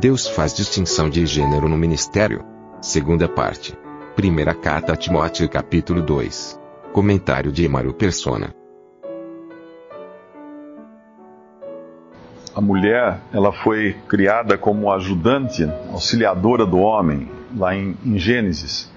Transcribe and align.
Deus 0.00 0.26
faz 0.26 0.54
distinção 0.54 1.10
de 1.10 1.26
gênero 1.26 1.68
no 1.68 1.76
ministério. 1.76 2.42
Segunda 2.80 3.28
parte. 3.28 3.76
Primeira 4.16 4.54
carta 4.54 4.94
a 4.94 4.96
Timóteo 4.96 5.46
capítulo 5.46 6.00
2. 6.00 6.58
Comentário 6.90 7.52
de 7.52 7.66
Emaro 7.66 7.92
Persona. 7.92 8.54
A 12.54 12.62
mulher, 12.62 13.20
ela 13.30 13.52
foi 13.52 13.94
criada 14.08 14.56
como 14.56 14.90
ajudante, 14.90 15.70
auxiliadora 15.92 16.64
do 16.64 16.78
homem, 16.78 17.30
lá 17.54 17.76
em, 17.76 17.94
em 18.02 18.18
Gênesis. 18.18 18.90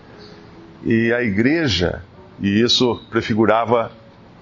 E 0.85 1.11
a 1.11 1.21
igreja, 1.21 2.01
e 2.39 2.61
isso 2.61 3.03
prefigurava 3.09 3.91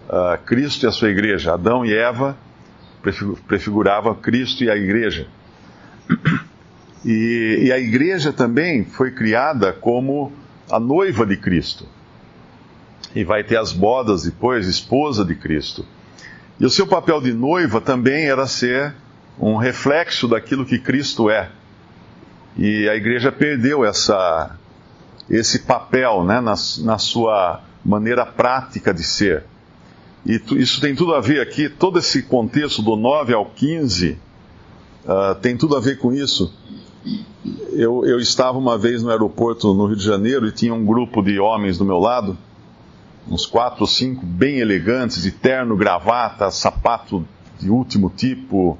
uh, 0.07 0.37
Cristo 0.45 0.85
e 0.85 0.87
a 0.87 0.91
sua 0.91 1.09
igreja. 1.09 1.55
Adão 1.55 1.83
e 1.83 1.91
Eva 1.91 2.37
prefigurava 3.47 4.13
Cristo 4.13 4.63
e 4.63 4.69
a 4.69 4.75
igreja. 4.75 5.27
E, 7.05 7.63
e 7.63 7.71
a 7.71 7.79
igreja 7.79 8.31
também 8.31 8.85
foi 8.85 9.11
criada 9.11 9.73
como 9.73 10.31
a 10.69 10.79
noiva 10.79 11.25
de 11.25 11.35
Cristo. 11.37 11.87
E 13.15 13.23
vai 13.23 13.43
ter 13.43 13.57
as 13.57 13.73
bodas 13.73 14.23
depois, 14.23 14.67
esposa 14.67 15.25
de 15.25 15.35
Cristo. 15.35 15.85
E 16.59 16.65
o 16.65 16.69
seu 16.69 16.85
papel 16.85 17.19
de 17.19 17.33
noiva 17.33 17.81
também 17.81 18.25
era 18.25 18.45
ser 18.45 18.93
um 19.39 19.55
reflexo 19.55 20.27
daquilo 20.27 20.65
que 20.65 20.77
Cristo 20.77 21.29
é. 21.29 21.49
E 22.55 22.87
a 22.87 22.95
igreja 22.95 23.31
perdeu 23.31 23.83
essa, 23.83 24.55
esse 25.29 25.59
papel 25.59 26.23
né, 26.23 26.39
na, 26.39 26.53
na 26.83 26.97
sua 26.97 27.61
maneira 27.83 28.25
prática 28.25 28.93
de 28.93 29.03
ser. 29.03 29.43
E 30.25 30.37
tu, 30.37 30.57
isso 30.57 30.79
tem 30.79 30.95
tudo 30.95 31.15
a 31.15 31.19
ver 31.19 31.41
aqui, 31.41 31.67
todo 31.67 31.97
esse 31.97 32.21
contexto 32.21 32.81
do 32.81 32.95
9 32.95 33.33
ao 33.33 33.45
15 33.45 34.17
uh, 35.03 35.35
tem 35.41 35.57
tudo 35.57 35.75
a 35.75 35.79
ver 35.79 35.97
com 35.97 36.13
isso. 36.13 36.53
Eu, 37.73 38.05
eu 38.05 38.19
estava 38.19 38.57
uma 38.57 38.77
vez 38.77 39.01
no 39.01 39.09
aeroporto 39.09 39.73
no 39.73 39.87
Rio 39.87 39.95
de 39.95 40.03
Janeiro 40.03 40.47
e 40.47 40.51
tinha 40.51 40.73
um 40.73 40.85
grupo 40.85 41.21
de 41.21 41.39
homens 41.39 41.77
do 41.77 41.85
meu 41.85 41.97
lado, 41.97 42.37
uns 43.27 43.45
quatro 43.45 43.81
ou 43.81 43.87
cinco, 43.87 44.25
bem 44.25 44.59
elegantes, 44.59 45.23
de 45.23 45.31
terno, 45.31 45.75
gravata, 45.75 46.51
sapato 46.51 47.25
de 47.59 47.69
último 47.69 48.11
tipo, 48.15 48.77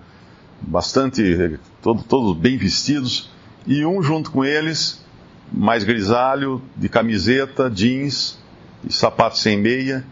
bastante, 0.61 1.59
todo, 1.81 2.03
todos 2.03 2.37
bem 2.37 2.57
vestidos, 2.57 3.29
e 3.65 3.85
um 3.85 4.01
junto 4.01 4.31
com 4.31 4.43
eles, 4.43 5.03
mais 5.51 5.83
grisalho, 5.83 6.61
de 6.75 6.89
camiseta, 6.89 7.69
jeans 7.69 8.39
e 8.87 8.93
sapato 8.93 9.37
sem 9.37 9.57
meia. 9.57 10.05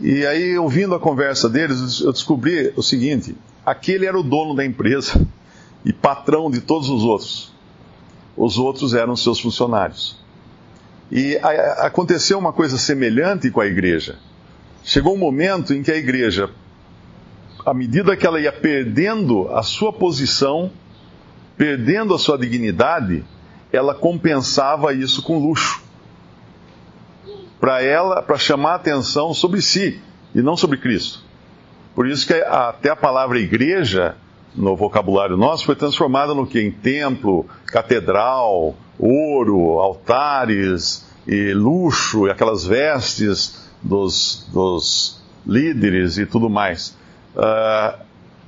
E 0.00 0.26
aí, 0.26 0.58
ouvindo 0.58 0.94
a 0.94 1.00
conversa 1.00 1.48
deles, 1.48 2.00
eu 2.00 2.12
descobri 2.12 2.72
o 2.76 2.82
seguinte: 2.82 3.36
aquele 3.64 4.06
era 4.06 4.18
o 4.18 4.22
dono 4.22 4.54
da 4.54 4.64
empresa 4.64 5.26
e 5.84 5.92
patrão 5.92 6.50
de 6.50 6.60
todos 6.60 6.88
os 6.88 7.02
outros. 7.02 7.52
Os 8.36 8.58
outros 8.58 8.94
eram 8.94 9.14
seus 9.14 9.38
funcionários. 9.38 10.18
E 11.10 11.36
aconteceu 11.78 12.38
uma 12.38 12.52
coisa 12.52 12.78
semelhante 12.78 13.50
com 13.50 13.60
a 13.60 13.66
igreja. 13.66 14.18
Chegou 14.82 15.14
um 15.14 15.18
momento 15.18 15.72
em 15.72 15.82
que 15.82 15.90
a 15.90 15.96
igreja, 15.96 16.50
à 17.64 17.72
medida 17.72 18.16
que 18.16 18.26
ela 18.26 18.40
ia 18.40 18.52
perdendo 18.52 19.48
a 19.54 19.62
sua 19.62 19.92
posição, 19.92 20.70
perdendo 21.56 22.14
a 22.14 22.18
sua 22.18 22.36
dignidade, 22.36 23.24
ela 23.72 23.94
compensava 23.94 24.92
isso 24.92 25.22
com 25.22 25.38
luxo. 25.38 25.82
Para 27.60 27.82
ela, 27.82 28.22
para 28.22 28.36
chamar 28.36 28.74
atenção 28.74 29.32
sobre 29.32 29.62
si 29.62 30.00
e 30.34 30.42
não 30.42 30.56
sobre 30.56 30.78
Cristo. 30.78 31.22
Por 31.94 32.08
isso 32.08 32.26
que 32.26 32.34
até 32.34 32.90
a 32.90 32.96
palavra 32.96 33.38
igreja 33.38 34.16
no 34.54 34.76
vocabulário 34.76 35.36
nosso 35.36 35.64
foi 35.64 35.74
transformada 35.74 36.34
no 36.34 36.46
que? 36.46 36.60
Em 36.60 36.70
templo, 36.70 37.46
catedral, 37.66 38.74
ouro, 38.98 39.80
altares 39.80 41.06
e 41.26 41.52
luxo, 41.52 42.26
e 42.26 42.30
aquelas 42.30 42.64
vestes 42.64 43.70
dos, 43.82 44.48
dos 44.52 45.22
líderes 45.46 46.18
e 46.18 46.26
tudo 46.26 46.48
mais. 46.48 46.96
Uh, 47.34 47.98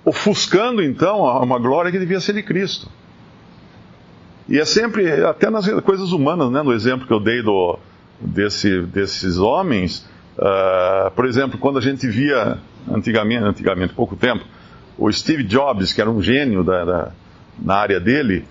ofuscando 0.04 0.82
então 0.82 1.22
uma 1.42 1.58
glória 1.58 1.90
que 1.90 1.98
devia 1.98 2.20
ser 2.20 2.34
de 2.34 2.42
Cristo. 2.42 2.88
E 4.48 4.60
é 4.60 4.64
sempre, 4.64 5.24
até 5.24 5.50
nas 5.50 5.68
coisas 5.82 6.12
humanas, 6.12 6.50
né, 6.52 6.62
no 6.62 6.72
exemplo 6.72 7.06
que 7.06 7.12
eu 7.12 7.18
dei 7.18 7.42
do, 7.42 7.78
desse, 8.20 8.82
desses 8.82 9.38
homens, 9.38 10.08
uh, 10.38 11.10
por 11.10 11.26
exemplo, 11.26 11.58
quando 11.58 11.78
a 11.78 11.82
gente 11.82 12.06
via 12.06 12.58
antigamente, 12.88 13.42
antigamente, 13.42 13.92
pouco 13.92 14.14
tempo, 14.14 14.44
o 14.98 15.12
Steve 15.12 15.44
Jobs, 15.44 15.92
que 15.92 16.00
era 16.00 16.10
um 16.10 16.22
gênio 16.22 16.64
da, 16.64 16.84
da, 16.84 17.12
na 17.58 17.74
área 17.74 18.00
dele, 18.00 18.44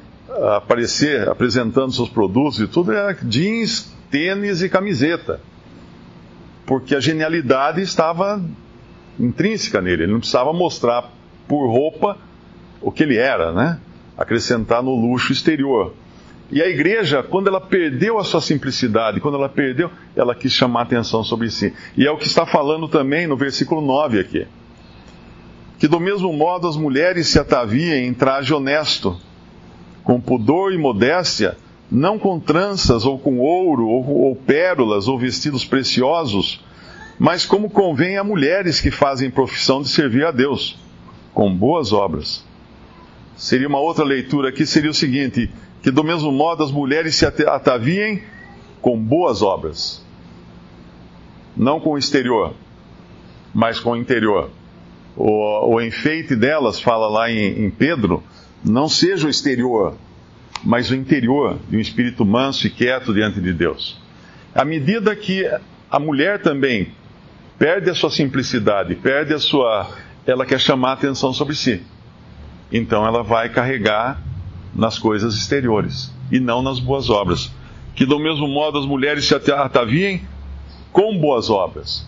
aparecer 0.55 1.27
apresentando 1.27 1.91
seus 1.91 2.09
produtos 2.09 2.59
e 2.59 2.67
tudo, 2.67 2.91
era 2.91 3.13
jeans, 3.13 3.93
tênis 4.11 4.61
e 4.61 4.69
camiseta. 4.69 5.39
Porque 6.65 6.95
a 6.95 6.99
genialidade 6.99 7.81
estava 7.81 8.43
intrínseca 9.19 9.81
nele, 9.81 10.03
ele 10.03 10.11
não 10.11 10.19
precisava 10.19 10.51
mostrar 10.51 11.11
por 11.47 11.67
roupa 11.67 12.17
o 12.81 12.91
que 12.91 13.03
ele 13.03 13.17
era, 13.17 13.51
né? 13.53 13.79
Acrescentar 14.17 14.83
no 14.83 14.95
luxo 14.95 15.31
exterior. 15.31 15.93
E 16.51 16.61
a 16.61 16.67
igreja, 16.67 17.23
quando 17.23 17.47
ela 17.47 17.61
perdeu 17.61 18.19
a 18.19 18.23
sua 18.23 18.41
simplicidade, 18.41 19.19
quando 19.19 19.35
ela 19.35 19.49
perdeu, 19.49 19.89
ela 20.15 20.35
quis 20.35 20.51
chamar 20.51 20.83
atenção 20.83 21.23
sobre 21.23 21.49
si. 21.49 21.73
E 21.97 22.05
é 22.05 22.11
o 22.11 22.17
que 22.17 22.27
está 22.27 22.45
falando 22.45 22.87
também 22.87 23.25
no 23.25 23.35
versículo 23.35 23.81
9 23.81 24.19
aqui 24.19 24.47
que 25.77 25.87
do 25.87 25.99
mesmo 25.99 26.31
modo 26.31 26.67
as 26.67 26.77
mulheres 26.77 27.27
se 27.27 27.39
ataviem 27.39 28.07
em 28.07 28.13
traje 28.13 28.53
honesto, 28.53 29.19
com 30.03 30.21
pudor 30.21 30.73
e 30.73 30.77
modéstia, 30.77 31.57
não 31.91 32.17
com 32.17 32.39
tranças 32.39 33.05
ou 33.05 33.19
com 33.19 33.39
ouro 33.39 33.87
ou, 33.87 34.07
ou 34.27 34.35
pérolas 34.35 35.07
ou 35.07 35.19
vestidos 35.19 35.65
preciosos, 35.65 36.63
mas 37.19 37.45
como 37.45 37.69
convém 37.69 38.17
a 38.17 38.23
mulheres 38.23 38.79
que 38.79 38.91
fazem 38.91 39.29
profissão 39.29 39.81
de 39.81 39.89
servir 39.89 40.25
a 40.25 40.31
Deus, 40.31 40.77
com 41.33 41.53
boas 41.53 41.91
obras. 41.91 42.45
Seria 43.35 43.67
uma 43.67 43.79
outra 43.79 44.05
leitura 44.05 44.49
aqui, 44.49 44.65
seria 44.65 44.89
o 44.89 44.93
seguinte: 44.93 45.51
que 45.81 45.91
do 45.91 46.03
mesmo 46.03 46.31
modo 46.31 46.63
as 46.63 46.71
mulheres 46.71 47.15
se 47.15 47.25
ataviem 47.25 48.23
com 48.81 48.97
boas 48.97 49.41
obras, 49.41 50.05
não 51.55 51.79
com 51.79 51.91
o 51.91 51.97
exterior, 51.97 52.53
mas 53.53 53.79
com 53.79 53.91
o 53.91 53.97
interior 53.97 54.49
o, 55.15 55.75
o 55.75 55.81
enfeite 55.81 56.35
delas, 56.35 56.79
fala 56.79 57.07
lá 57.07 57.31
em, 57.31 57.65
em 57.65 57.69
Pedro, 57.69 58.23
não 58.63 58.89
seja 58.89 59.27
o 59.27 59.29
exterior, 59.29 59.95
mas 60.63 60.89
o 60.89 60.95
interior, 60.95 61.57
de 61.69 61.77
um 61.77 61.79
espírito 61.79 62.25
manso 62.25 62.67
e 62.67 62.69
quieto 62.69 63.13
diante 63.13 63.39
de 63.39 63.53
Deus. 63.53 64.01
À 64.53 64.65
medida 64.65 65.15
que 65.15 65.49
a 65.89 65.99
mulher 65.99 66.41
também 66.41 66.91
perde 67.57 67.89
a 67.89 67.95
sua 67.95 68.09
simplicidade, 68.09 68.95
perde 68.95 69.33
a 69.33 69.39
sua. 69.39 69.89
Ela 70.25 70.45
quer 70.45 70.59
chamar 70.59 70.91
a 70.91 70.93
atenção 70.93 71.31
sobre 71.33 71.55
si. 71.55 71.83
Então 72.71 73.05
ela 73.05 73.21
vai 73.21 73.49
carregar 73.49 74.21
nas 74.73 74.97
coisas 74.97 75.35
exteriores 75.35 76.11
e 76.31 76.39
não 76.39 76.61
nas 76.61 76.79
boas 76.79 77.09
obras. 77.09 77.51
Que 77.93 78.05
do 78.05 78.19
mesmo 78.19 78.47
modo 78.47 78.79
as 78.79 78.85
mulheres 78.85 79.25
se 79.25 79.35
ataviem 79.35 80.21
com 80.91 81.17
boas 81.17 81.49
obras 81.49 82.07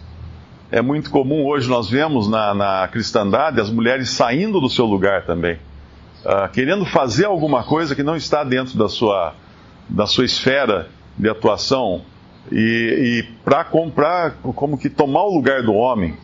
é 0.71 0.81
muito 0.81 1.09
comum 1.09 1.45
hoje 1.45 1.69
nós 1.69 1.89
vemos 1.89 2.27
na, 2.27 2.53
na 2.53 2.87
cristandade 2.87 3.59
as 3.59 3.69
mulheres 3.69 4.09
saindo 4.09 4.59
do 4.59 4.69
seu 4.69 4.85
lugar 4.85 5.25
também, 5.25 5.57
uh, 6.25 6.49
querendo 6.51 6.85
fazer 6.85 7.25
alguma 7.25 7.63
coisa 7.63 7.95
que 7.95 8.03
não 8.03 8.15
está 8.15 8.43
dentro 8.43 8.77
da 8.77 8.89
sua, 8.89 9.33
da 9.87 10.05
sua 10.05 10.25
esfera 10.25 10.89
de 11.17 11.29
atuação 11.29 12.01
e, 12.51 12.57
e 12.57 13.23
para 13.43 13.63
comprar, 13.63 14.33
como 14.41 14.77
que 14.77 14.89
tomar 14.89 15.23
o 15.23 15.33
lugar 15.33 15.63
do 15.63 15.73
homem 15.73 16.15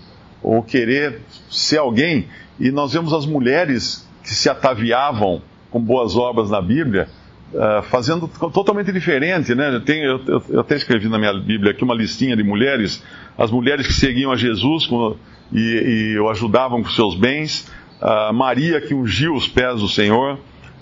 ou 0.42 0.62
querer 0.62 1.22
ser 1.50 1.78
alguém. 1.78 2.28
E 2.60 2.70
nós 2.70 2.94
vemos 2.94 3.14
as 3.14 3.26
mulheres 3.26 4.08
que 4.22 4.34
se 4.34 4.50
ataviavam 4.50 5.42
com 5.72 5.82
boas 5.82 6.16
obras 6.16 6.50
na 6.50 6.62
Bíblia 6.62 7.08
uh, 7.54 7.84
fazendo 7.84 8.28
totalmente 8.28 8.92
diferente, 8.92 9.54
né? 9.54 9.82
Tem, 9.86 10.04
eu, 10.04 10.20
eu, 10.28 10.44
eu, 10.50 10.60
até 10.60 10.76
escrevi 10.76 11.08
na 11.08 11.18
minha 11.18 11.34
Bíblia 11.34 11.72
aqui 11.72 11.84
uma 11.84 11.94
listinha 11.94 12.36
de 12.36 12.44
mulheres, 12.44 13.04
as 13.38 13.52
mulheres 13.52 13.88
que 13.88 13.94
seguiam 13.94 14.32
a 14.32 14.36
Jesus 14.36 14.88
com, 14.88 15.16
e, 15.52 16.14
e 16.14 16.20
o 16.20 16.30
ajudavam 16.30 16.82
com 16.82 16.90
seus 16.90 17.16
bens, 17.16 17.72
uh, 18.02 18.34
Maria 18.34 18.82
que 18.82 18.94
ungiu 18.94 19.34
os 19.34 19.48
pés 19.48 19.80
do 19.80 19.88
Senhor, 19.88 20.38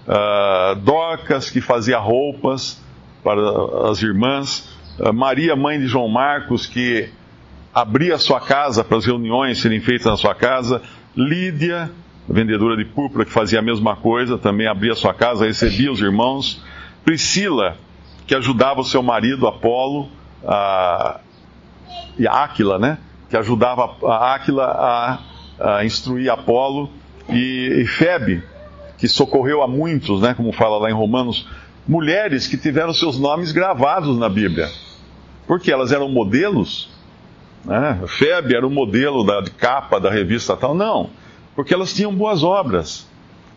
uh, 0.07 1.51
que 1.51 1.61
fazia 1.61 1.97
roupas 1.97 2.81
para 3.23 3.89
as 3.89 4.01
irmãs, 4.01 4.69
Maria 5.13 5.55
mãe 5.55 5.79
de 5.79 5.87
João 5.87 6.07
Marcos 6.07 6.65
que 6.65 7.09
abria 7.73 8.15
a 8.15 8.19
sua 8.19 8.39
casa 8.39 8.83
para 8.83 8.97
as 8.97 9.05
reuniões 9.05 9.61
serem 9.61 9.79
feitas 9.79 10.05
na 10.07 10.17
sua 10.17 10.33
casa, 10.33 10.81
Lídia 11.15 11.89
vendedora 12.27 12.77
de 12.77 12.85
púrpura 12.85 13.25
que 13.25 13.31
fazia 13.31 13.59
a 13.59 13.61
mesma 13.61 13.95
coisa, 13.95 14.37
também 14.37 14.67
abria 14.67 14.95
sua 14.95 15.13
casa, 15.13 15.45
recebia 15.45 15.91
os 15.91 15.99
irmãos. 15.99 16.63
Priscila, 17.03 17.77
que 18.27 18.35
ajudava 18.35 18.81
o 18.81 18.85
seu 18.85 19.01
marido 19.01 19.47
Apolo, 19.47 20.09
a, 20.45 21.19
e 22.17 22.27
Áquila, 22.27 22.77
né? 22.77 22.97
Que 23.29 23.37
ajudava 23.37 23.95
a 24.05 24.35
Áquila 24.35 24.65
a, 24.65 25.19
a 25.77 25.85
instruir 25.85 26.29
Apolo. 26.31 26.89
E, 27.29 27.81
e 27.81 27.85
Febe, 27.85 28.43
que 28.97 29.07
socorreu 29.07 29.61
a 29.61 29.67
muitos, 29.67 30.21
né? 30.21 30.33
Como 30.33 30.51
fala 30.51 30.77
lá 30.77 30.89
em 30.89 30.93
Romanos, 30.93 31.47
mulheres 31.87 32.47
que 32.47 32.57
tiveram 32.57 32.93
seus 32.93 33.19
nomes 33.19 33.51
gravados 33.51 34.17
na 34.17 34.29
Bíblia. 34.29 34.69
Porque 35.47 35.71
elas 35.71 35.91
eram 35.91 36.09
modelos. 36.09 36.89
Né? 37.65 37.99
Febe 38.07 38.55
era 38.55 38.65
o 38.65 38.71
modelo 38.71 39.23
da 39.23 39.43
capa 39.57 39.99
da 39.99 40.09
revista 40.09 40.55
tal. 40.55 40.75
Não 40.75 41.09
porque 41.55 41.73
elas 41.73 41.93
tinham 41.93 42.13
boas 42.13 42.43
obras. 42.43 43.07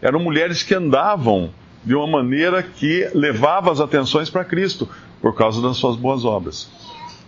Eram 0.01 0.21
mulheres 0.21 0.63
que 0.63 0.75
andavam 0.75 1.51
de 1.85 1.95
uma 1.95 2.07
maneira 2.07 2.63
que 2.63 3.09
levava 3.15 3.71
as 3.71 3.81
atenções 3.81 4.31
para 4.31 4.45
Cristo, 4.45 4.89
por 5.21 5.35
causa 5.35 5.63
das 5.63 5.77
suas 5.77 5.97
boas 5.97 6.25
obras. 6.25 6.71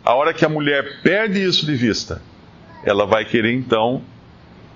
A 0.04 0.14
hora 0.14 0.32
que 0.32 0.44
a 0.44 0.48
mulher 0.48 1.00
perde 1.02 1.42
isso 1.42 1.66
de 1.66 1.74
vista, 1.74 2.22
ela 2.84 3.06
vai 3.06 3.24
querer 3.24 3.52
então 3.52 4.02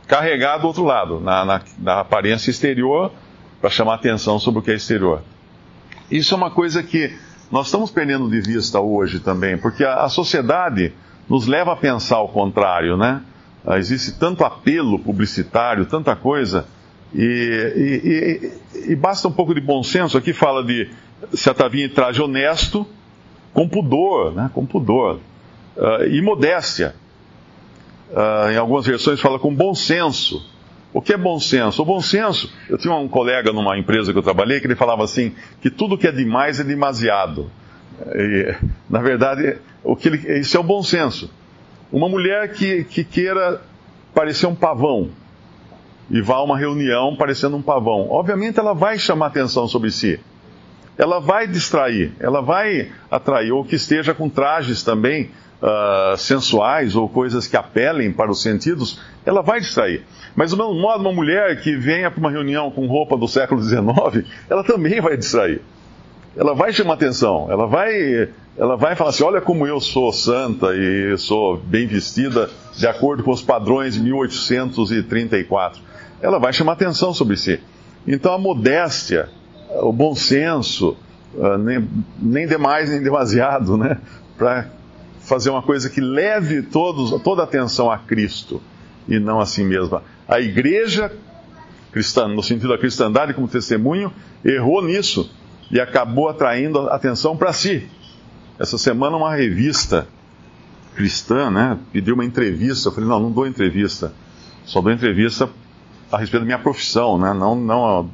carregar 0.07 0.59
do 0.59 0.67
outro 0.67 0.85
lado, 0.85 1.21
na, 1.21 1.45
na, 1.45 1.61
na 1.79 2.01
aparência 2.01 2.51
exterior, 2.51 3.13
para 3.61 3.71
chamar 3.71 3.95
atenção 3.95 4.39
sobre 4.39 4.61
o 4.61 4.63
que 4.63 4.71
é 4.71 4.75
exterior. 4.75 5.23
Isso 6.11 6.35
é 6.35 6.37
uma 6.37 6.51
coisa 6.51 6.83
que 6.83 7.15
nós 7.51 7.67
estamos 7.67 7.91
perdendo 7.91 8.29
de 8.29 8.41
vista 8.41 8.81
hoje 8.81 9.21
também, 9.21 9.57
porque 9.57 9.85
a, 9.85 10.03
a 10.03 10.09
sociedade 10.09 10.93
nos 11.29 11.47
leva 11.47 11.73
a 11.73 11.77
pensar 11.77 12.21
o 12.21 12.29
contrário, 12.29 12.97
né? 12.97 13.23
Ah, 13.67 13.79
existe 13.79 14.19
tanto 14.19 14.45
apelo 14.45 14.99
publicitário, 14.99 15.85
tanta 15.85 16.17
coisa, 16.17 16.67
e, 17.15 17.23
e, 17.77 18.89
e, 18.89 18.93
e, 18.93 18.97
basta 18.97 19.27
um 19.29 19.33
pouco 19.33 19.55
de 19.55 19.61
bom 19.61 19.83
senso. 19.83 20.17
Aqui 20.17 20.33
fala 20.33 20.65
de 20.65 20.89
se 21.35 21.51
atavinha 21.51 21.87
em 21.87 21.89
traje 21.89 22.23
honesto, 22.23 22.87
com 23.53 23.69
pudor, 23.69 24.33
né, 24.33 24.51
com 24.55 24.65
pudor, 24.65 25.19
uh, 25.77 26.05
e 26.07 26.23
modéstia. 26.23 26.95
Uh, 28.11 28.51
em 28.53 28.57
algumas 28.57 28.87
versões 28.87 29.21
fala 29.21 29.39
com 29.39 29.55
bom 29.55 29.75
senso. 29.75 30.49
O 30.93 31.01
que 31.01 31.13
é 31.13 31.17
bom 31.17 31.39
senso? 31.39 31.83
O 31.83 31.85
bom 31.85 32.01
senso, 32.01 32.53
eu 32.69 32.79
tinha 32.79 32.95
um 32.95 33.09
colega 33.09 33.53
numa 33.53 33.79
empresa 33.79 34.13
que 34.13 34.19
eu 34.19 34.23
trabalhei 34.23 34.61
que 34.61 34.67
ele 34.67 34.75
falava 34.75 35.05
assim, 35.05 35.35
que 35.61 35.71
tudo 35.71 35.99
que 35.99 36.09
é 36.09 36.13
demais 36.13 36.59
é 36.59 36.65
demasiado. 36.65 37.49
Na 38.89 39.01
verdade, 39.01 39.59
o 39.85 39.95
que 39.95 40.09
ele, 40.09 40.41
isso 40.41 40.57
é 40.57 40.61
o 40.61 40.65
bom 40.65 40.83
senso. 40.83 41.31
Uma 41.93 42.09
mulher 42.09 42.53
que, 42.53 42.85
que 42.85 43.03
queira 43.03 43.61
parecer 44.15 44.47
um 44.47 44.55
pavão 44.55 45.11
e 46.11 46.21
vá 46.21 46.37
a 46.37 46.43
uma 46.43 46.59
reunião 46.59 47.17
parecendo 47.17 47.57
um 47.57 47.63
pavão, 47.63 48.11
obviamente 48.11 48.59
ela 48.59 48.75
vai 48.75 48.99
chamar 48.99 49.27
atenção 49.27 49.69
sobre 49.69 49.91
si. 49.91 50.19
Ela 50.99 51.21
vai 51.21 51.47
distrair, 51.47 52.13
ela 52.21 52.43
vai 52.43 52.91
atrair, 53.11 53.53
ou 53.53 53.65
que 53.65 53.77
esteja 53.77 54.13
com 54.13 54.29
trajes 54.29 54.83
também 54.83 55.31
uh, 55.63 56.17
sensuais 56.17 56.95
ou 56.95 57.09
coisas 57.09 57.47
que 57.47 57.57
apelem 57.57 58.13
para 58.13 58.31
os 58.31 58.43
sentidos, 58.43 59.01
ela 59.25 59.41
vai 59.41 59.61
distrair. 59.61 60.05
Mas 60.35 60.51
do 60.51 60.57
mesmo 60.57 60.75
modo, 60.75 61.01
uma 61.01 61.13
mulher 61.13 61.61
que 61.61 61.77
venha 61.77 62.11
para 62.11 62.21
uma 62.21 62.31
reunião 62.31 62.71
com 62.71 62.87
roupa 62.87 63.17
do 63.17 63.29
século 63.29 63.63
XIX, 63.63 64.27
ela 64.49 64.65
também 64.65 65.01
vai 65.01 65.17
distrair. 65.17 65.63
Ela 66.37 66.55
vai 66.55 66.73
chamar 66.73 66.95
atenção, 66.95 67.49
ela 67.51 67.67
vai 67.67 68.29
ela 68.57 68.77
vai 68.77 68.95
falar 68.95 69.11
assim: 69.11 69.25
olha 69.25 69.41
como 69.41 69.67
eu 69.67 69.81
sou 69.81 70.13
santa 70.13 70.75
e 70.75 71.17
sou 71.19 71.57
bem 71.57 71.87
vestida 71.87 72.51
de 72.77 72.87
acordo 72.87 73.23
com 73.23 73.31
os 73.31 73.43
padrões 73.43 73.95
de 73.95 74.01
1834. 74.01 75.83
Ela 76.21 76.39
vai 76.39 76.53
chamar 76.53 76.73
atenção 76.73 77.13
sobre 77.15 77.37
si. 77.37 77.59
Então 78.07 78.33
a 78.33 78.39
modéstia, 78.39 79.29
o 79.83 79.93
bom 79.93 80.15
senso, 80.15 80.97
ah, 81.41 81.59
nem, 81.59 81.89
nem 82.19 82.47
demais 82.47 82.91
nem 82.91 83.03
demasiado, 83.03 83.77
né? 83.77 83.99
Para 84.37 84.69
fazer 85.21 85.51
uma 85.51 85.63
coisa 85.63 85.91
que 85.91 86.01
leve 86.01 86.63
todos, 86.63 87.11
toda 87.23 87.43
a 87.43 87.45
atenção 87.45 87.91
a 87.91 87.99
Cristo 87.99 88.61
e 89.09 89.19
não 89.19 89.41
a 89.41 89.47
si 89.47 89.65
mesma. 89.65 90.03
A 90.29 90.41
igreja 90.41 91.11
cristã, 91.93 92.29
no 92.29 92.43
sentido 92.43 92.69
da 92.69 92.79
cristandade 92.79 93.35
como 93.35 93.49
testemunho, 93.49 94.13
errou 94.45 94.83
nisso 94.85 95.31
e 95.71 95.81
acabou 95.81 96.29
atraindo 96.29 96.89
atenção 96.91 97.37
para 97.37 97.53
si 97.53 97.89
essa 98.61 98.77
semana 98.77 99.17
uma 99.17 99.35
revista 99.35 100.07
cristã, 100.95 101.51
né, 101.51 101.79
pediu 101.91 102.15
uma 102.15 102.27
entrevista. 102.27 102.91
Eu 102.91 102.93
falei, 102.93 103.09
não, 103.09 103.19
não 103.19 103.33
dou 103.33 103.47
entrevista. 103.47 104.13
Só 104.67 104.83
dou 104.83 104.93
entrevista 104.93 105.49
a 106.13 106.19
respeito 106.19 106.43
da 106.43 106.47
minha 106.47 106.59
profissão, 106.59 107.19
né? 107.19 107.33
Não, 107.33 107.55
não 107.55 108.11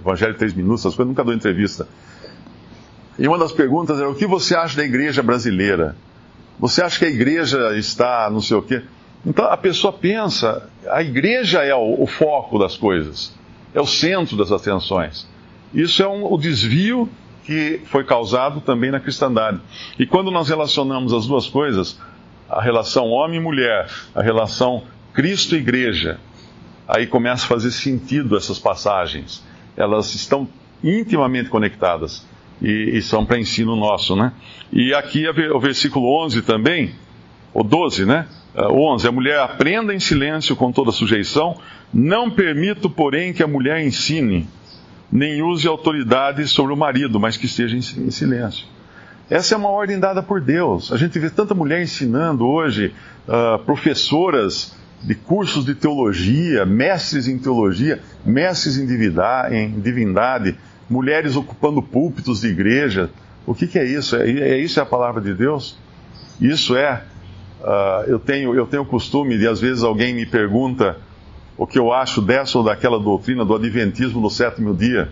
Evangelho 0.00 0.34
Três 0.34 0.52
Minutos, 0.52 0.80
essas 0.80 0.96
coisas, 0.96 1.08
nunca 1.08 1.22
dou 1.22 1.32
entrevista. 1.32 1.86
E 3.16 3.28
uma 3.28 3.38
das 3.38 3.52
perguntas 3.52 3.98
era, 4.00 4.10
o 4.10 4.14
que 4.16 4.26
você 4.26 4.56
acha 4.56 4.76
da 4.76 4.84
igreja 4.84 5.22
brasileira? 5.22 5.94
Você 6.58 6.82
acha 6.82 6.98
que 6.98 7.04
a 7.04 7.08
igreja 7.08 7.76
está 7.76 8.28
não 8.28 8.40
sei 8.40 8.56
o 8.56 8.62
quê? 8.62 8.82
Então 9.24 9.44
a 9.44 9.56
pessoa 9.56 9.92
pensa, 9.92 10.68
a 10.88 11.00
igreja 11.00 11.62
é 11.62 11.74
o, 11.74 12.02
o 12.02 12.06
foco 12.08 12.58
das 12.58 12.76
coisas, 12.76 13.32
é 13.72 13.80
o 13.80 13.86
centro 13.86 14.36
das 14.36 14.50
atenções. 14.50 15.28
Isso 15.76 16.02
é 16.02 16.08
um, 16.08 16.32
o 16.32 16.38
desvio 16.38 17.06
que 17.44 17.82
foi 17.84 18.02
causado 18.02 18.62
também 18.62 18.90
na 18.90 18.98
cristandade. 18.98 19.60
E 19.98 20.06
quando 20.06 20.30
nós 20.30 20.48
relacionamos 20.48 21.12
as 21.12 21.26
duas 21.26 21.46
coisas, 21.46 22.00
a 22.48 22.62
relação 22.62 23.08
homem 23.10 23.38
e 23.38 23.42
mulher, 23.42 23.86
a 24.14 24.22
relação 24.22 24.84
Cristo 25.12 25.54
e 25.54 25.58
igreja, 25.58 26.18
aí 26.88 27.06
começa 27.06 27.44
a 27.44 27.48
fazer 27.48 27.70
sentido 27.70 28.38
essas 28.38 28.58
passagens. 28.58 29.44
Elas 29.76 30.14
estão 30.14 30.48
intimamente 30.82 31.50
conectadas 31.50 32.26
e, 32.62 32.96
e 32.96 33.02
são 33.02 33.26
para 33.26 33.38
ensino 33.38 33.76
nosso, 33.76 34.16
né? 34.16 34.32
E 34.72 34.94
aqui 34.94 35.28
o 35.28 35.60
versículo 35.60 36.24
11 36.24 36.40
também, 36.40 36.94
o 37.52 37.62
12, 37.62 38.06
né? 38.06 38.26
O 38.54 38.90
11, 38.94 39.06
a 39.06 39.12
mulher 39.12 39.40
aprenda 39.40 39.94
em 39.94 40.00
silêncio 40.00 40.56
com 40.56 40.72
toda 40.72 40.90
sujeição, 40.90 41.60
não 41.92 42.30
permito, 42.30 42.88
porém, 42.88 43.34
que 43.34 43.42
a 43.42 43.46
mulher 43.46 43.84
ensine 43.84 44.48
nem 45.10 45.42
use 45.42 45.66
autoridade 45.66 46.46
sobre 46.48 46.72
o 46.72 46.76
marido, 46.76 47.18
mas 47.20 47.36
que 47.36 47.46
esteja 47.46 47.76
em 47.76 48.10
silêncio. 48.10 48.66
Essa 49.28 49.54
é 49.54 49.58
uma 49.58 49.70
ordem 49.70 49.98
dada 49.98 50.22
por 50.22 50.40
Deus. 50.40 50.92
A 50.92 50.96
gente 50.96 51.18
vê 51.18 51.28
tanta 51.28 51.54
mulher 51.54 51.82
ensinando 51.82 52.46
hoje, 52.46 52.94
uh, 53.26 53.58
professoras 53.64 54.76
de 55.02 55.14
cursos 55.14 55.64
de 55.64 55.74
teologia, 55.74 56.64
mestres 56.64 57.26
em 57.26 57.38
teologia, 57.38 58.00
mestres 58.24 58.78
em 58.78 58.86
divindade, 59.80 60.56
mulheres 60.88 61.34
ocupando 61.34 61.82
púlpitos 61.82 62.40
de 62.40 62.48
igreja. 62.48 63.10
O 63.44 63.54
que, 63.54 63.66
que 63.66 63.78
é 63.78 63.84
isso? 63.84 64.16
É, 64.16 64.30
é, 64.30 64.58
isso 64.58 64.78
é 64.78 64.82
a 64.82 64.86
palavra 64.86 65.20
de 65.20 65.34
Deus? 65.34 65.76
Isso 66.40 66.76
é. 66.76 67.02
Uh, 67.60 68.08
eu, 68.08 68.18
tenho, 68.20 68.54
eu 68.54 68.66
tenho 68.66 68.84
o 68.84 68.86
costume 68.86 69.36
de, 69.38 69.48
às 69.48 69.60
vezes, 69.60 69.82
alguém 69.82 70.14
me 70.14 70.24
pergunta 70.24 70.98
o 71.56 71.66
que 71.66 71.78
eu 71.78 71.92
acho 71.92 72.20
dessa 72.20 72.58
ou 72.58 72.64
daquela 72.64 72.98
doutrina 72.98 73.44
do 73.44 73.54
Adventismo 73.54 74.20
no 74.20 74.30
sétimo 74.30 74.74
dia. 74.74 75.10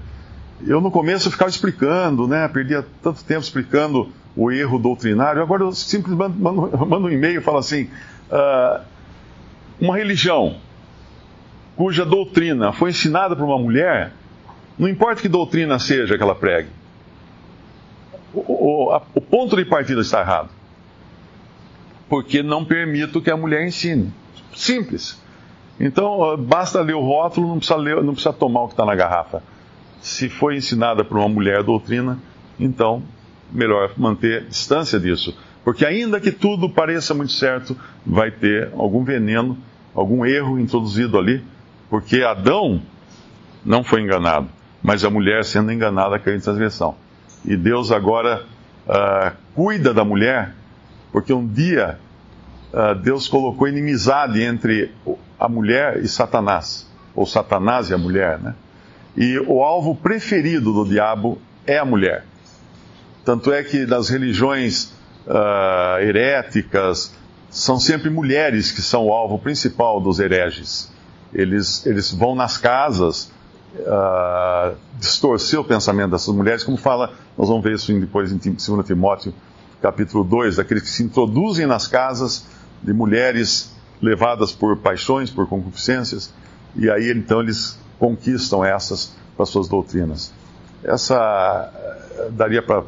Eu 0.67 0.81
no 0.81 0.91
começo 0.91 1.31
ficava 1.31 1.51
explicando, 1.51 2.29
né? 2.29 2.47
Perdia 2.49 2.85
tanto 3.03 3.25
tempo 3.25 3.41
explicando 3.41 4.09
o 4.37 4.51
erro 4.51 4.79
doutrinário. 4.79 5.43
Agora 5.43 5.63
eu 5.63 5.73
simplesmente 5.73 6.39
mando, 6.39 6.87
mando 6.87 7.07
um 7.09 7.11
e-mail 7.11 7.41
e 7.41 7.43
falo 7.43 7.59
assim: 7.59 7.89
uh, 8.31 8.81
uma 9.81 9.97
religião 9.97 10.57
cuja 11.77 12.05
doutrina 12.05 12.73
foi 12.73 12.91
ensinada 12.91 13.35
por 13.35 13.45
uma 13.45 13.59
mulher, 13.59 14.13
não 14.79 14.89
importa 14.89 15.21
que 15.21 15.29
doutrina 15.29 15.79
seja 15.79 16.17
que 16.17 16.23
ela 16.23 16.35
pregue, 16.35 16.69
o, 18.33 18.87
o, 18.87 18.93
a, 18.93 19.03
o 19.15 19.21
ponto 19.21 19.57
de 19.57 19.65
partida 19.65 20.01
está 20.01 20.21
errado. 20.21 20.51
Porque 22.09 22.43
não 22.43 22.65
permito 22.65 23.21
que 23.21 23.31
a 23.31 23.37
mulher 23.37 23.67
ensine. 23.67 24.13
Simples. 24.55 25.21
Então, 25.79 26.37
basta 26.37 26.81
ler 26.81 26.95
o 26.95 27.01
rótulo, 27.01 27.49
não 27.49 27.59
precisa, 27.59 27.77
ler, 27.77 28.03
não 28.03 28.15
precisa 28.15 28.33
tomar 28.33 28.63
o 28.63 28.67
que 28.69 28.75
está 28.75 28.85
na 28.85 28.95
garrafa. 28.95 29.43
Se 30.01 30.29
foi 30.29 30.57
ensinada 30.57 31.05
por 31.05 31.19
uma 31.19 31.29
mulher 31.29 31.59
a 31.59 31.63
doutrina, 31.63 32.19
então, 32.59 33.03
melhor 33.51 33.93
manter 33.97 34.45
distância 34.47 35.01
disso. 35.01 35.37
Porque, 35.65 35.85
ainda 35.85 36.21
que 36.21 36.31
tudo 36.31 36.69
pareça 36.69 37.15
muito 37.15 37.33
certo, 37.33 37.77
vai 38.05 38.31
ter 38.31 38.71
algum 38.77 39.03
veneno, 39.03 39.59
algum 39.95 40.25
erro 40.25 40.59
introduzido 40.59 41.19
ali, 41.19 41.43
porque 41.89 42.23
Adão 42.23 42.83
não 43.65 43.83
foi 43.83 44.03
enganado, 44.03 44.49
mas 44.83 45.05
a 45.05 45.11
mulher 45.11 45.45
sendo 45.45 45.73
enganada 45.73 46.19
caiu 46.19 46.37
em 46.37 46.41
transgressão. 46.41 46.95
E 47.45 47.57
Deus 47.57 47.91
agora 47.91 48.45
uh, 48.87 49.33
cuida 49.55 49.95
da 49.95 50.05
mulher, 50.05 50.55
porque 51.11 51.33
um 51.33 51.47
dia 51.47 51.99
uh, 52.73 52.95
Deus 52.95 53.27
colocou 53.27 53.67
inimizade 53.67 54.43
entre 54.43 54.93
a 55.39 55.49
mulher 55.49 55.99
e 55.99 56.09
Satanás, 56.09 56.87
ou 57.15 57.27
Satanás 57.27 57.91
e 57.91 57.95
a 57.95 57.99
mulher, 57.99 58.39
né? 58.39 58.55
E 59.17 59.39
o 59.39 59.63
alvo 59.63 59.95
preferido 59.95 60.73
do 60.73 60.85
diabo 60.85 61.39
é 61.67 61.79
a 61.79 61.85
mulher. 61.85 62.25
Tanto 63.25 63.53
é 63.53 63.63
que 63.63 63.87
nas 63.87 64.09
religiões 64.09 64.93
uh, 65.27 66.01
heréticas, 66.01 67.15
são 67.51 67.79
sempre 67.79 68.11
mulheres 68.11 68.73
que 68.73 68.83
são 68.83 69.07
o 69.07 69.13
alvo 69.13 69.39
principal 69.39 70.01
dos 70.01 70.19
hereges. 70.19 70.93
Eles, 71.33 71.87
eles 71.87 72.13
vão 72.13 72.35
nas 72.35 72.57
casas 72.57 73.31
uh, 73.77 74.77
distorcer 74.99 75.61
o 75.61 75.65
pensamento 75.65 76.11
dessas 76.11 76.35
mulheres, 76.35 76.65
como 76.65 76.77
fala, 76.77 77.13
nós 77.39 77.49
vamos 77.49 77.63
ver 77.63 77.75
isso 77.75 77.93
depois 77.99 78.33
em 78.33 78.39
2 78.39 78.87
Timóteo, 78.87 79.33
capítulo 79.81 80.25
2, 80.25 80.57
daqueles 80.57 80.83
que 80.83 80.89
se 80.89 81.03
introduzem 81.03 81.67
nas 81.67 81.87
casas 81.87 82.47
de 82.83 82.93
mulheres 82.93 83.74
levadas 84.01 84.53
por 84.53 84.77
paixões, 84.79 85.31
por 85.31 85.49
concupiscências, 85.49 86.33
e 86.77 86.91
aí 86.91 87.11
então 87.11 87.41
eles 87.41 87.79
conquistam 87.99 88.65
essas 88.65 89.15
para 89.37 89.47
suas 89.47 89.69
doutrinas. 89.69 90.33
Essa 90.83 91.71
eh, 91.75 92.29
daria 92.31 92.63
para 92.63 92.85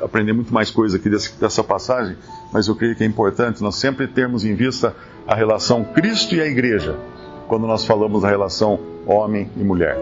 aprender 0.00 0.32
muito 0.32 0.52
mais 0.52 0.70
coisa 0.70 0.96
aqui 0.96 1.08
dessa 1.08 1.64
passagem, 1.64 2.16
mas 2.52 2.68
eu 2.68 2.76
creio 2.76 2.96
que 2.96 3.04
é 3.04 3.06
importante 3.06 3.62
nós 3.62 3.76
sempre 3.76 4.06
termos 4.06 4.44
em 4.44 4.54
vista 4.54 4.94
a 5.26 5.34
relação 5.34 5.84
Cristo 5.84 6.34
e 6.34 6.40
a 6.40 6.46
igreja, 6.46 6.96
quando 7.48 7.66
nós 7.66 7.84
falamos 7.84 8.22
da 8.22 8.28
relação 8.28 8.78
homem 9.06 9.50
e 9.56 9.62
mulher. 9.62 9.96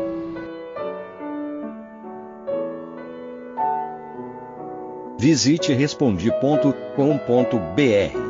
Visite 5.18 5.74
respondi.com.br. 5.74 8.29